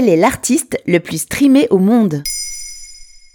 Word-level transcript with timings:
Quel 0.00 0.08
est 0.08 0.16
l'artiste 0.16 0.78
le 0.86 0.98
plus 0.98 1.18
streamé 1.18 1.66
au 1.68 1.76
monde? 1.76 2.22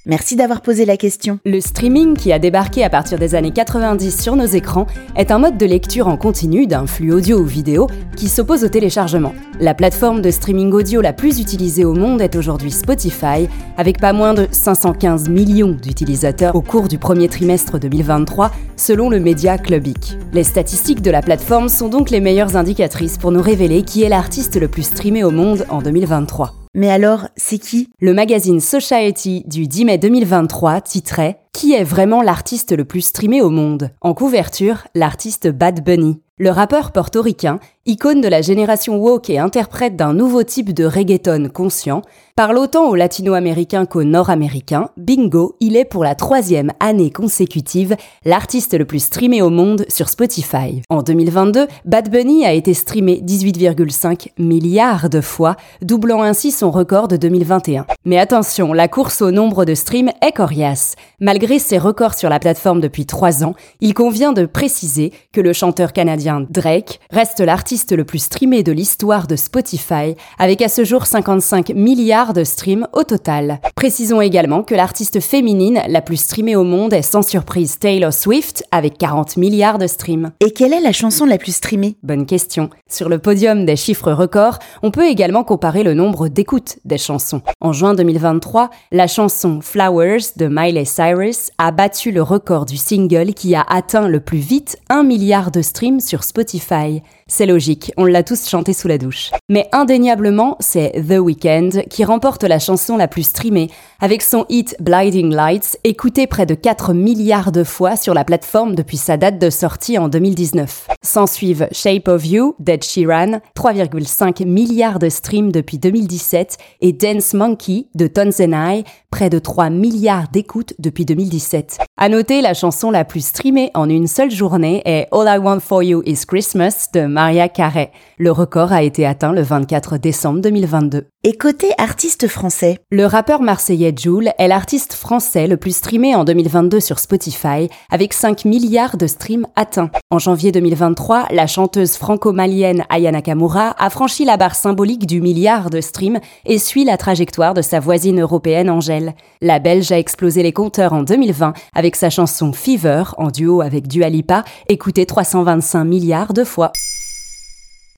Merci 0.07 0.36
d'avoir 0.36 0.62
posé 0.62 0.86
la 0.86 0.97
question. 0.97 1.39
Le 1.46 1.60
streaming, 1.60 2.15
qui 2.15 2.31
a 2.31 2.38
débarqué 2.38 2.84
à 2.84 2.91
partir 2.91 3.18
des 3.18 3.34
années 3.34 3.50
90 3.50 4.21
sur 4.21 4.36
nos 4.36 4.46
écrans, 4.46 4.86
est 5.16 5.31
un 5.31 5.39
mode 5.39 5.57
de 5.57 5.66
lecture 5.66 6.07
en 6.07 6.16
continu 6.16 6.68
d'un 6.68 6.86
flux 6.86 7.12
audio 7.12 7.39
ou 7.39 7.43
vidéo 7.43 7.88
qui 8.16 8.27
s'oppose 8.27 8.63
au 8.63 8.68
téléchargement. 8.68 9.34
La 9.59 9.73
plateforme 9.73 10.21
de 10.21 10.30
streaming 10.30 10.71
audio 10.73 11.02
la 11.02 11.12
plus 11.12 11.39
utilisée 11.39 11.86
au 11.86 11.95
monde 11.95 12.21
est 12.21 12.36
aujourd'hui 12.36 12.70
Spotify, 12.70 13.49
avec 13.77 13.99
pas 13.99 14.13
moins 14.13 14.36
de 14.36 14.48
515 14.52 15.27
millions 15.30 15.71
d'utilisateurs 15.71 16.55
au 16.55 16.62
cours 16.62 16.88
du 16.88 16.99
premier 16.99 17.27
trimestre 17.27 17.80
2023, 17.80 18.52
selon 18.76 19.09
le 19.09 19.20
média 19.20 19.58
Clubic. 19.58 20.17
Les 20.34 20.44
statistiques 20.44 21.02
de 21.02 21.09
la 21.09 21.23
plateforme 21.23 21.67
sont 21.67 21.90
donc 21.90 22.12
les 22.12 22.20
meilleures 22.20 22.55
indicatrices 22.55 23.17
pour 23.17 23.31
nous 23.31 23.41
révéler 23.41 23.81
qui 23.81 24.03
est 24.03 24.09
l'artiste 24.09 24.59
le 24.59 24.67
plus 24.67 24.84
streamé 24.84 25.23
au 25.23 25.31
monde 25.31 25.66
en 25.70 25.81
2023. 25.81 26.65
Mais 26.77 26.91
alors, 26.91 27.29
c'est 27.38 27.57
qui? 27.57 27.88
Le 28.02 28.13
magazine 28.13 28.59
Society 28.59 29.45
du 29.47 29.65
10 29.65 29.85
mai 29.85 29.97
2023 29.97 30.81
titrait 30.81 31.39
Qui 31.53 31.71
est 31.71 31.85
vraiment 31.85 32.21
l'artiste 32.21 32.75
le 32.75 32.84
plus 32.84 32.99
streamé 32.99 33.41
au 33.41 33.49
monde? 33.49 33.91
En 34.01 34.13
couverture, 34.13 34.85
l'artiste 34.93 35.48
Bad 35.48 35.85
Bunny. 35.85 36.21
Le 36.38 36.49
rappeur 36.49 36.91
portoricain, 36.91 37.61
icône 37.88 38.20
de 38.20 38.27
la 38.27 38.41
génération 38.41 38.98
woke 38.98 39.30
et 39.30 39.38
interprète 39.38 39.95
d'un 39.95 40.12
nouveau 40.12 40.41
type 40.41 40.73
de 40.73 40.85
reggaeton 40.85 41.49
conscient, 41.53 42.02
parle 42.35 42.57
autant 42.57 42.89
aux 42.89 42.95
latino-américains 42.95 43.85
qu'aux 43.85 44.03
nord-américains, 44.03 44.89
bingo, 44.98 45.55
il 45.59 45.77
est 45.77 45.85
pour 45.85 46.03
la 46.03 46.16
troisième 46.16 46.71
année 46.79 47.12
consécutive 47.12 47.95
l'artiste 48.26 48.76
le 48.76 48.85
plus 48.85 49.03
streamé 49.03 49.43
au 49.43 49.52
monde 49.52 49.85
sur 49.88 50.09
Spotify. 50.09 50.81
En 50.90 51.03
2022, 51.03 51.67
Bad 51.85 52.09
Bunny 52.09 52.43
a 52.43 52.53
été 52.53 52.73
streamé 52.73 53.21
18,5 53.23 54.29
milliards 54.40 55.07
de 55.07 55.21
fois, 55.21 55.55
doublant 55.84 56.23
ainsi 56.23 56.49
son 56.49 56.71
record 56.71 57.07
de 57.07 57.17
2021. 57.17 57.85
Mais 58.04 58.17
attention, 58.17 58.73
la 58.73 58.88
course 58.88 59.21
au 59.21 59.29
nombre 59.29 59.63
de 59.63 59.76
streams 59.76 60.12
est 60.23 60.32
coriace. 60.32 60.95
Malgré 61.20 61.60
ses 61.60 61.77
records 61.77 62.15
sur 62.15 62.29
la 62.29 62.40
plateforme 62.40 62.82
depuis 62.82 63.05
trois 63.05 63.43
ans, 63.43 63.54
il 63.79 63.93
convient 63.93 64.34
de 64.34 64.47
préciser 64.47 65.13
que 65.31 65.40
le 65.40 65.53
chanteur 65.53 65.94
canadien 65.94 66.45
Drake 66.50 67.00
reste 67.12 67.41
l'artiste 67.41 67.75
le 67.91 68.03
plus 68.06 68.19
streamé 68.19 68.63
de 68.63 68.72
l'histoire 68.72 69.28
de 69.28 69.35
Spotify, 69.35 70.16
avec 70.40 70.62
à 70.62 70.69
ce 70.69 70.84
jour 70.84 71.06
55 71.06 71.69
milliards 71.69 72.34
de 72.34 72.44
streams 72.44 72.88
au 72.94 73.03
total. 73.03 73.59
Précisons 73.75 74.22
également 74.22 74.63
que 74.63 74.75
l'artiste 74.75 75.19
féminine 75.19 75.81
la 75.88 76.01
plus 76.01 76.17
streamée 76.17 76.56
au 76.56 76.63
monde 76.63 76.94
est 76.94 77.01
sans 77.01 77.22
surprise 77.22 77.78
Taylor 77.78 78.13
Swift, 78.13 78.63
avec 78.72 78.97
40 78.97 79.38
milliards 79.38 79.78
de 79.78 79.88
streams. 79.88 80.31
Et 80.40 80.51
quelle 80.51 80.73
est 80.73 80.79
la 80.79 80.94
chanson 80.94 81.25
la 81.25 81.38
plus 81.38 81.56
streamée? 81.56 81.97
Bonne 82.01 82.25
question. 82.25 82.69
Sur 82.90 83.09
le 83.09 83.19
podium 83.19 83.66
des 83.66 83.75
chiffres 83.75 84.12
records, 84.12 84.59
on 84.81 84.91
peut 84.91 85.07
également 85.07 85.44
comparer 85.44 85.84
le 85.84 85.94
nombre 85.94 86.29
d'écoutes 86.29 86.78
des 86.85 86.97
chansons. 86.97 87.41
En 87.59 87.73
juin 87.73 87.94
2023, 87.94 88.69
la 88.91 89.07
chanson 89.07 89.59
Flowers 89.62 90.34
de 90.38 90.47
Miley 90.47 90.85
Cyrus 90.85 91.51
a 91.57 91.72
battu 91.72 92.12
le 92.12 92.22
record 92.22 92.66
du 92.66 92.78
single 92.78 93.34
qui 93.34 93.53
a 93.56 93.66
atteint 93.67 94.07
le 94.07 94.19
plus 94.22 94.38
vite 94.38 94.78
1 94.89 95.03
milliard 95.03 95.51
de 95.51 95.62
streams 95.62 96.00
sur 96.00 96.23
Spotify. 96.23 97.01
C'est 97.28 97.47
logique, 97.47 97.65
on 97.97 98.06
l'a 98.06 98.24
tous 98.24 98.47
chanté 98.47 98.74
sous 98.74 98.88
la 98.88 98.97
douche. 98.97 99.31
Mais 99.50 99.68
indéniablement, 99.72 100.58
c'est 100.59 100.91
The 101.08 101.19
Weeknd 101.19 101.84
qui 101.90 102.03
remporte 102.03 102.44
la 102.44 102.59
chanson 102.59 102.97
la 102.97 103.07
plus 103.07 103.24
streamée, 103.24 103.69
avec 104.00 104.22
son 104.22 104.46
hit 104.50 104.75
Blinding 104.80 105.34
Lights, 105.34 105.78
écouté 105.84 106.28
près 106.28 106.46
de 106.46 106.56
4 106.56 106.94
milliards 106.94 107.52
de 107.52 107.63
fois 107.63 107.96
sur 107.96 108.13
la 108.13 108.24
plateforme 108.24 108.75
depuis 108.75 108.97
sa 108.97 109.18
date 109.18 109.40
de 109.40 109.50
sortie 109.50 109.97
en 109.97 110.07
2019. 110.07 110.88
S'en 111.02 111.28
suivent 111.28 111.68
Shape 111.72 112.07
of 112.07 112.25
You, 112.25 112.56
d'Ed 112.59 112.84
Sheeran, 112.84 113.40
3,5 113.56 114.46
milliards 114.46 115.00
de 115.00 115.09
streams 115.09 115.52
depuis 115.52 115.78
2017, 115.78 116.57
et 116.81 116.94
Dance 116.94 117.34
Monkey, 117.34 117.88
de 117.96 118.07
Tones 118.07 118.34
I, 118.40 118.84
près 119.16 119.30
de 119.30 119.40
3 119.40 119.69
milliards 119.69 120.28
d'écoutes 120.28 120.73
depuis 120.78 121.06
2017. 121.06 121.78
À 121.95 122.09
noter, 122.09 122.41
la 122.41 122.53
chanson 122.53 122.91
la 122.91 123.06
plus 123.06 123.25
streamée 123.25 123.72
en 123.73 123.88
une 123.88 124.07
seule 124.07 124.29
journée 124.29 124.81
est 124.84 125.07
All 125.13 125.34
I 125.34 125.38
Want 125.38 125.62
For 125.62 125.81
You 125.81 126.03
Is 126.06 126.25
Christmas 126.28 126.89
de 126.94 127.06
Maria 127.06 127.47
Carey. 127.47 127.94
Le 128.17 128.34
record 128.34 128.73
a 128.73 128.84
été 128.84 129.06
atteint 129.06 129.31
le 129.31 129.41
24 129.41 129.97
décembre 129.97 130.41
2022. 130.41 131.06
Et 131.23 131.38
côté 131.38 131.72
artiste 131.78 132.28
français 132.28 132.78
Le 132.91 133.06
rappeur 133.06 133.41
marseillais 133.41 133.95
Joule 133.97 134.31
est 134.38 134.47
l'artiste 134.47 134.94
français 134.94 135.47
le 135.47 135.57
plus 135.57 135.75
streamé 135.78 136.13
en 136.13 136.23
2022 136.23 136.79
sur 136.81 137.00
Spotify, 137.00 137.69
avec 137.89 138.13
5 138.13 138.45
milliards 138.45 138.97
de 138.97 139.07
streams 139.07 139.47
atteints. 139.56 139.89
En 140.12 140.19
janvier 140.19 140.51
2023, 140.51 141.29
la 141.31 141.47
chanteuse 141.47 141.95
franco-malienne 141.95 142.84
Aya 142.89 143.12
Nakamura 143.12 143.75
a 143.79 143.89
franchi 143.89 144.25
la 144.25 144.38
barre 144.38 144.56
symbolique 144.56 145.07
du 145.07 145.22
milliard 145.22 145.69
de 145.69 145.81
streams 145.81 146.19
et 146.45 146.59
suit 146.59 146.84
la 146.84 146.97
trajectoire 146.97 147.53
de 147.53 147.62
sa 147.62 147.79
voisine 147.79 148.22
européenne 148.22 148.69
Angèle. 148.69 149.04
La 149.41 149.59
Belge 149.59 149.91
a 149.91 149.99
explosé 149.99 150.43
les 150.43 150.53
compteurs 150.53 150.93
en 150.93 151.03
2020 151.03 151.53
avec 151.73 151.95
sa 151.95 152.09
chanson 152.09 152.53
Fever 152.53 153.03
en 153.17 153.29
duo 153.29 153.61
avec 153.61 153.88
Dua 153.88 154.09
Lipa, 154.09 154.43
écoutée 154.69 155.05
325 155.05 155.83
milliards 155.83 156.33
de 156.33 156.43
fois. 156.43 156.71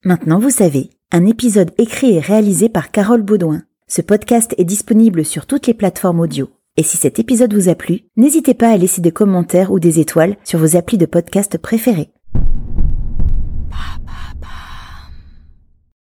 Maintenant 0.04 0.40
vous 0.40 0.50
savez, 0.50 0.90
un 1.12 1.26
épisode 1.26 1.72
écrit 1.78 2.16
et 2.16 2.20
réalisé 2.20 2.70
par 2.70 2.92
Carole 2.92 3.22
Baudouin. 3.22 3.64
Ce 3.88 4.02
podcast 4.02 4.54
est 4.58 4.66
disponible 4.66 5.24
sur 5.24 5.46
toutes 5.46 5.68
les 5.68 5.74
plateformes 5.74 6.20
audio. 6.20 6.50
Et 6.76 6.84
si 6.84 6.98
cet 6.98 7.20
épisode 7.20 7.54
vous 7.54 7.70
a 7.70 7.76
plu, 7.76 8.02
n'hésitez 8.18 8.54
pas 8.54 8.70
à 8.70 8.78
laisser 8.78 9.02
des 9.02 9.12
commentaires 9.12 9.72
ou 9.72 9.80
des 9.80 10.00
étoiles 10.00 10.38
sur 10.44 10.60
vos 10.60 10.76
applis 10.76 10.98
de 10.98 11.06
podcast 11.06 11.58
préférés. 11.58 12.10